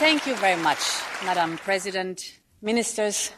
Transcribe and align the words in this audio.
Thank 0.00 0.26
you 0.26 0.34
very 0.36 0.56
much, 0.56 0.78
Madam 1.26 1.58
President, 1.62 2.16
ministers, 2.62 3.34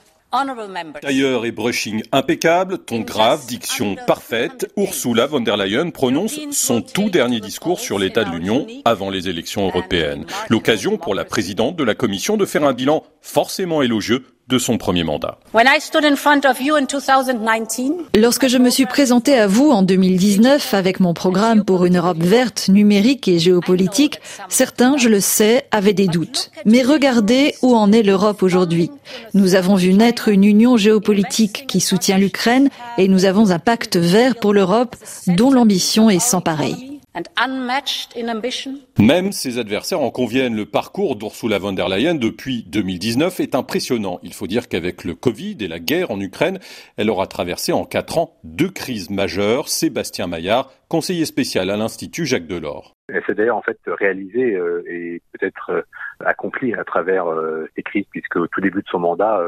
Tailleur 1.02 1.44
et 1.44 1.52
brushing 1.52 2.02
impeccable, 2.10 2.78
ton 2.78 3.00
grave, 3.00 3.44
diction 3.46 3.96
parfaite, 4.06 4.66
Ursula 4.78 5.26
von 5.26 5.40
der 5.40 5.58
Leyen 5.58 5.90
prononce 5.90 6.38
son 6.52 6.80
tout 6.80 7.10
dernier 7.10 7.40
discours 7.40 7.80
sur 7.80 7.98
l'état 7.98 8.24
de 8.24 8.30
l'Union 8.30 8.66
avant 8.86 9.10
les 9.10 9.28
élections 9.28 9.66
européennes. 9.66 10.24
L'occasion 10.48 10.96
pour 10.96 11.14
la 11.14 11.26
présidente 11.26 11.76
de 11.76 11.84
la 11.84 11.94
Commission 11.94 12.38
de 12.38 12.46
faire 12.46 12.64
un 12.64 12.72
bilan 12.72 13.04
forcément 13.20 13.82
élogieux 13.82 14.24
de 14.48 14.58
son 14.58 14.78
premier 14.78 15.04
mandat. 15.04 15.38
Lorsque 18.16 18.48
je 18.48 18.58
me 18.58 18.70
suis 18.70 18.86
présenté 18.86 19.34
à 19.38 19.46
vous 19.46 19.70
en 19.70 19.82
2019 19.82 20.74
avec 20.74 21.00
mon 21.00 21.14
programme 21.14 21.64
pour 21.64 21.84
une 21.84 21.96
Europe 21.98 22.22
verte, 22.22 22.68
numérique 22.68 23.28
et 23.28 23.38
géopolitique, 23.38 24.20
certains, 24.48 24.96
je 24.96 25.08
le 25.08 25.20
sais, 25.20 25.66
avaient 25.70 25.92
des 25.92 26.06
doutes. 26.06 26.50
Mais 26.64 26.82
regardez 26.82 27.54
où 27.62 27.74
en 27.74 27.92
est 27.92 28.02
l'Europe 28.02 28.42
aujourd'hui. 28.42 28.90
Nous 29.34 29.54
avons 29.54 29.74
vu 29.74 29.94
naître 29.94 30.28
une 30.28 30.44
union 30.44 30.76
géopolitique 30.76 31.66
qui 31.66 31.80
soutient 31.80 32.18
l'Ukraine 32.18 32.68
et 32.98 33.08
nous 33.08 33.24
avons 33.24 33.50
un 33.50 33.58
pacte 33.58 33.96
vert 33.96 34.36
pour 34.36 34.52
l'Europe 34.52 34.96
dont 35.26 35.50
l'ambition 35.50 36.10
est 36.10 36.20
sans 36.20 36.40
pareil. 36.40 36.91
Même 38.98 39.32
ses 39.32 39.58
adversaires 39.58 40.00
en 40.00 40.10
conviennent. 40.10 40.56
Le 40.56 40.64
parcours 40.64 41.16
d'Ursula 41.16 41.58
von 41.58 41.72
der 41.72 41.88
Leyen 41.88 42.14
depuis 42.14 42.64
2019 42.66 43.40
est 43.40 43.54
impressionnant. 43.54 44.18
Il 44.22 44.32
faut 44.32 44.46
dire 44.46 44.68
qu'avec 44.68 45.04
le 45.04 45.14
Covid 45.14 45.58
et 45.60 45.68
la 45.68 45.78
guerre 45.78 46.10
en 46.10 46.20
Ukraine, 46.20 46.58
elle 46.96 47.10
aura 47.10 47.26
traversé 47.26 47.72
en 47.72 47.84
quatre 47.84 48.18
ans 48.18 48.38
deux 48.44 48.70
crises 48.70 49.10
majeures. 49.10 49.68
Sébastien 49.68 50.26
Maillard, 50.26 50.72
conseiller 50.88 51.26
spécial 51.26 51.70
à 51.70 51.76
l'Institut 51.76 52.24
Jacques 52.24 52.46
Delors. 52.46 52.94
Elle 53.08 53.22
s'est 53.24 53.34
d'ailleurs 53.34 53.56
en 53.56 53.62
fait 53.62 53.78
réalisée 53.86 54.54
euh, 54.54 54.82
et 54.86 55.20
peut-être 55.32 55.70
euh, 55.70 55.82
accomplie 56.24 56.72
à 56.74 56.84
travers 56.84 57.26
euh, 57.26 57.68
ces 57.76 57.82
crises, 57.82 58.06
puisque 58.10 58.36
au 58.36 58.46
tout 58.46 58.60
début 58.60 58.80
de 58.82 58.88
son 58.88 59.00
mandat, 59.00 59.42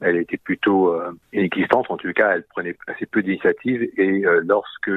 elle 0.00 0.16
était 0.16 0.38
plutôt 0.38 0.98
inexistante. 1.34 1.90
En 1.90 1.98
tout 1.98 2.10
cas, 2.14 2.32
elle 2.34 2.44
prenait 2.44 2.74
assez 2.86 3.04
peu 3.04 3.22
d'initiatives 3.22 3.82
et 3.98 4.24
lorsque 4.42 4.90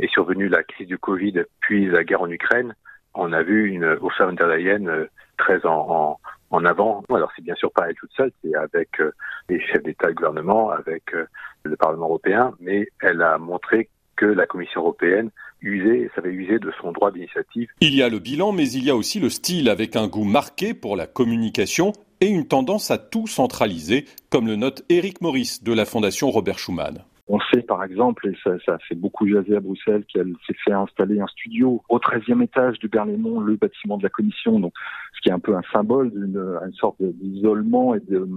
est 0.00 0.12
survenue 0.12 0.48
la 0.48 0.62
crise 0.62 0.88
du 0.88 0.98
Covid, 0.98 1.44
puis 1.60 1.86
la 1.86 2.04
guerre 2.04 2.22
en 2.22 2.30
Ukraine, 2.30 2.74
on 3.14 3.32
a 3.32 3.42
vu 3.42 3.68
une 3.68 3.98
Ursula 4.00 4.26
von 4.26 4.32
der 4.32 4.46
Leyen 4.46 4.86
euh, 4.86 5.06
très 5.36 5.64
en, 5.64 6.18
avant. 6.50 7.02
Alors 7.10 7.30
c'est 7.34 7.42
bien 7.42 7.54
sûr 7.54 7.70
pas 7.72 7.88
elle 7.88 7.94
toute 7.94 8.12
seule, 8.12 8.32
c'est 8.42 8.54
avec 8.54 9.00
euh, 9.00 9.12
les 9.48 9.60
chefs 9.60 9.82
d'État 9.82 10.08
et 10.08 10.10
de 10.10 10.16
gouvernement, 10.16 10.70
avec 10.70 11.14
euh, 11.14 11.26
le 11.64 11.76
Parlement 11.76 12.06
européen, 12.06 12.52
mais 12.60 12.88
elle 13.00 13.22
a 13.22 13.38
montré 13.38 13.88
que 14.16 14.26
la 14.26 14.46
Commission 14.46 14.82
européenne 14.82 15.30
usait, 15.62 16.10
savait 16.14 16.30
user 16.30 16.58
de 16.58 16.72
son 16.80 16.92
droit 16.92 17.10
d'initiative. 17.10 17.68
Il 17.80 17.94
y 17.94 18.02
a 18.02 18.08
le 18.08 18.18
bilan, 18.18 18.52
mais 18.52 18.70
il 18.70 18.84
y 18.84 18.90
a 18.90 18.96
aussi 18.96 19.20
le 19.20 19.30
style 19.30 19.68
avec 19.68 19.96
un 19.96 20.08
goût 20.08 20.24
marqué 20.24 20.74
pour 20.74 20.96
la 20.96 21.06
communication 21.06 21.92
et 22.20 22.28
une 22.28 22.46
tendance 22.46 22.90
à 22.90 22.98
tout 22.98 23.26
centraliser, 23.26 24.04
comme 24.28 24.46
le 24.46 24.56
note 24.56 24.84
Eric 24.88 25.20
Maurice 25.22 25.62
de 25.62 25.72
la 25.72 25.86
Fondation 25.86 26.30
Robert 26.30 26.58
Schuman. 26.58 27.04
On 27.32 27.38
sait 27.52 27.62
par 27.62 27.84
exemple, 27.84 28.26
et 28.26 28.36
ça, 28.42 28.58
ça 28.66 28.76
fait 28.88 28.96
beaucoup 28.96 29.24
jaser 29.24 29.54
à 29.54 29.60
Bruxelles, 29.60 30.04
qu'elle 30.12 30.34
s'est 30.48 30.56
fait 30.64 30.72
installer 30.72 31.20
un 31.20 31.28
studio 31.28 31.80
au 31.88 31.98
13e 32.00 32.42
étage 32.42 32.80
du 32.80 32.88
Berlaymont, 32.88 33.38
le 33.38 33.54
bâtiment 33.54 33.98
de 33.98 34.02
la 34.02 34.08
commission, 34.08 34.58
donc 34.58 34.72
ce 35.14 35.20
qui 35.20 35.28
est 35.28 35.32
un 35.32 35.38
peu 35.38 35.54
un 35.54 35.62
symbole 35.72 36.10
d'une 36.10 36.72
sorte 36.72 36.96
d'isolement 37.00 37.94
et 37.94 38.00
de, 38.00 38.28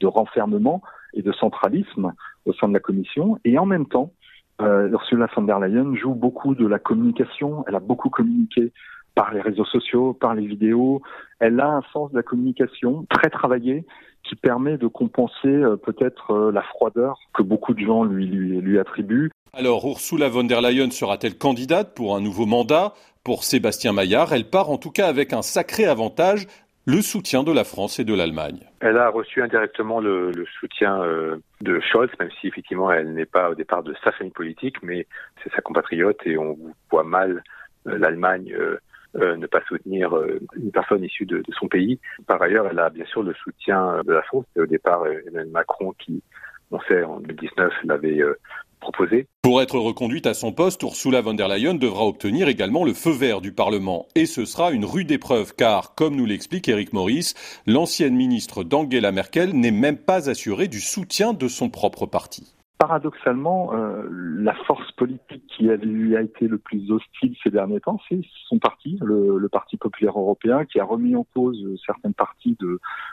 de, 0.00 0.06
renfermement 0.06 0.80
et 1.12 1.20
de 1.20 1.30
centralisme 1.32 2.14
au 2.46 2.54
sein 2.54 2.68
de 2.68 2.72
la 2.72 2.80
commission. 2.80 3.38
Et 3.44 3.58
en 3.58 3.66
même 3.66 3.84
temps, 3.84 4.14
euh, 4.62 4.88
Ursula 4.88 5.28
von 5.36 5.42
der 5.42 5.60
Leyen 5.60 5.94
joue 5.94 6.14
beaucoup 6.14 6.54
de 6.54 6.66
la 6.66 6.78
communication. 6.78 7.66
Elle 7.68 7.74
a 7.74 7.80
beaucoup 7.80 8.08
communiqué 8.08 8.72
par 9.18 9.34
les 9.34 9.40
réseaux 9.40 9.64
sociaux, 9.64 10.12
par 10.12 10.36
les 10.36 10.46
vidéos. 10.46 11.02
Elle 11.40 11.58
a 11.58 11.66
un 11.66 11.82
sens 11.92 12.12
de 12.12 12.16
la 12.16 12.22
communication 12.22 13.04
très 13.10 13.30
travaillé 13.30 13.84
qui 14.22 14.36
permet 14.36 14.78
de 14.78 14.86
compenser 14.86 15.48
euh, 15.48 15.74
peut-être 15.76 16.30
euh, 16.30 16.52
la 16.52 16.62
froideur 16.62 17.18
que 17.34 17.42
beaucoup 17.42 17.74
de 17.74 17.80
gens 17.80 18.04
lui, 18.04 18.26
lui, 18.26 18.60
lui 18.60 18.78
attribuent. 18.78 19.30
Alors 19.52 19.84
Ursula 19.84 20.28
von 20.28 20.44
der 20.44 20.60
Leyen 20.60 20.90
sera-t-elle 20.90 21.36
candidate 21.36 21.96
pour 21.96 22.14
un 22.14 22.20
nouveau 22.20 22.46
mandat? 22.46 22.94
Pour 23.24 23.42
Sébastien 23.42 23.92
Maillard, 23.92 24.32
elle 24.32 24.48
part 24.48 24.70
en 24.70 24.78
tout 24.78 24.92
cas 24.92 25.08
avec 25.08 25.32
un 25.32 25.42
sacré 25.42 25.86
avantage, 25.86 26.46
le 26.86 27.02
soutien 27.02 27.42
de 27.42 27.50
la 27.50 27.64
France 27.64 27.98
et 27.98 28.04
de 28.04 28.14
l'Allemagne. 28.14 28.60
Elle 28.80 28.98
a 28.98 29.08
reçu 29.08 29.42
indirectement 29.42 29.98
le, 29.98 30.30
le 30.30 30.46
soutien 30.60 31.02
euh, 31.02 31.38
de 31.60 31.80
Scholz, 31.80 32.10
même 32.20 32.30
si 32.40 32.46
effectivement 32.46 32.92
elle 32.92 33.14
n'est 33.14 33.26
pas 33.26 33.50
au 33.50 33.56
départ 33.56 33.82
de 33.82 33.94
sa 34.04 34.12
famille 34.12 34.32
politique, 34.32 34.76
mais 34.82 35.08
c'est 35.42 35.52
sa 35.52 35.60
compatriote 35.60 36.20
et 36.24 36.38
on 36.38 36.56
voit 36.92 37.02
mal 37.02 37.42
l'Allemagne 37.84 38.54
euh, 38.56 38.78
ne 39.14 39.46
pas 39.46 39.62
soutenir 39.66 40.16
euh, 40.16 40.40
une 40.56 40.70
personne 40.70 41.02
issue 41.04 41.26
de, 41.26 41.42
son 41.58 41.68
pays. 41.68 41.98
Par 42.26 42.40
ailleurs, 42.42 42.66
elle 42.70 42.78
a 42.78 42.90
bien 42.90 43.06
sûr 43.06 43.22
le 43.22 43.34
soutien 43.34 44.02
de 44.04 44.12
la 44.12 44.22
France. 44.22 44.44
Et 44.56 44.60
au 44.60 44.66
départ, 44.66 45.06
Emmanuel 45.06 45.50
Macron, 45.50 45.94
qui, 45.98 46.22
on 46.70 46.80
sait, 46.80 47.02
en 47.02 47.20
2019, 47.20 47.72
l'avait 47.84 48.20
euh, 48.20 48.38
proposé. 48.80 49.26
Pour 49.42 49.62
être 49.62 49.78
reconduite 49.78 50.26
à 50.26 50.34
son 50.34 50.52
poste, 50.52 50.82
Ursula 50.82 51.20
von 51.20 51.34
der 51.34 51.48
Leyen 51.48 51.74
devra 51.74 52.04
obtenir 52.04 52.48
également 52.48 52.84
le 52.84 52.94
feu 52.94 53.10
vert 53.10 53.40
du 53.40 53.52
Parlement. 53.52 54.06
Et 54.14 54.26
ce 54.26 54.44
sera 54.44 54.70
une 54.70 54.84
rude 54.84 55.10
épreuve, 55.10 55.54
car, 55.54 55.94
comme 55.94 56.16
nous 56.16 56.26
l'explique 56.26 56.68
Eric 56.68 56.92
Maurice, 56.92 57.34
l'ancienne 57.66 58.14
ministre 58.14 58.62
d'Angela 58.62 59.12
Merkel 59.12 59.52
n'est 59.52 59.70
même 59.70 59.98
pas 59.98 60.30
assurée 60.30 60.68
du 60.68 60.80
soutien 60.80 61.32
de 61.32 61.48
son 61.48 61.70
propre 61.70 62.06
parti 62.06 62.57
paradoxalement, 62.78 63.74
euh, 63.74 64.08
la 64.10 64.54
force 64.66 64.90
politique 64.92 65.42
qui 65.48 65.64
lui 65.64 66.16
a 66.16 66.22
été 66.22 66.46
le 66.46 66.58
plus 66.58 66.90
hostile 66.90 67.34
ces 67.42 67.50
derniers 67.50 67.80
temps, 67.80 68.00
c'est 68.08 68.20
son 68.48 68.58
parti, 68.58 68.98
le, 69.02 69.48
Parti 69.50 69.78
populaire 69.78 70.18
européen, 70.18 70.66
qui 70.66 70.78
a 70.78 70.84
remis 70.84 71.16
en 71.16 71.26
cause 71.34 71.56
certaines 71.84 72.12
parties 72.12 72.56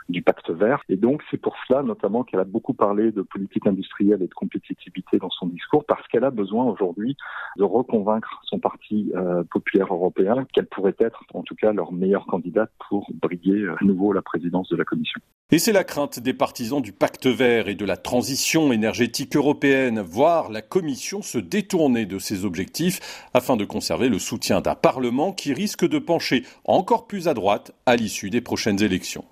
du 0.09 0.21
pacte 0.21 0.51
vert. 0.51 0.81
Et 0.89 0.97
donc, 0.97 1.23
c'est 1.31 1.37
pour 1.37 1.55
cela, 1.65 1.81
notamment, 1.81 2.23
qu'elle 2.23 2.41
a 2.41 2.45
beaucoup 2.45 2.73
parlé 2.73 3.11
de 3.11 3.21
politique 3.21 3.65
industrielle 3.65 4.21
et 4.21 4.27
de 4.27 4.33
compétitivité 4.33 5.17
dans 5.17 5.29
son 5.29 5.47
discours, 5.47 5.85
parce 5.85 6.05
qu'elle 6.09 6.25
a 6.25 6.29
besoin 6.29 6.65
aujourd'hui 6.65 7.15
de 7.57 7.63
reconvaincre 7.63 8.41
son 8.43 8.59
Parti 8.59 9.11
euh, 9.15 9.43
populaire 9.49 9.93
européen 9.93 10.45
qu'elle 10.53 10.67
pourrait 10.67 10.95
être, 10.99 11.23
en 11.33 11.43
tout 11.43 11.55
cas, 11.55 11.71
leur 11.71 11.93
meilleure 11.93 12.25
candidate 12.25 12.71
pour 12.89 13.07
briguer 13.13 13.65
à 13.67 13.83
nouveau 13.83 14.11
la 14.11 14.21
présidence 14.21 14.67
de 14.69 14.75
la 14.75 14.83
Commission. 14.83 15.21
Et 15.51 15.59
c'est 15.59 15.71
la 15.71 15.83
crainte 15.83 16.19
des 16.19 16.33
partisans 16.33 16.81
du 16.81 16.91
pacte 16.91 17.27
vert 17.27 17.67
et 17.67 17.75
de 17.75 17.85
la 17.85 17.97
transition 17.97 18.71
énergétique 18.71 19.35
européenne, 19.35 19.54
voir 20.01 20.49
la 20.49 20.61
Commission 20.61 21.21
se 21.21 21.37
détourner 21.37 22.05
de 22.05 22.19
ses 22.19 22.45
objectifs 22.45 23.27
afin 23.33 23.57
de 23.57 23.65
conserver 23.65 24.09
le 24.09 24.19
soutien 24.19 24.61
d'un 24.61 24.75
Parlement 24.75 25.33
qui 25.33 25.53
risque 25.53 25.87
de 25.87 25.99
pencher 25.99 26.43
encore 26.63 27.07
plus 27.07 27.27
à 27.27 27.33
droite 27.33 27.71
à 27.85 27.95
l'issue 27.95 28.29
des 28.29 28.41
prochaines 28.41 28.81
élections. 28.81 29.25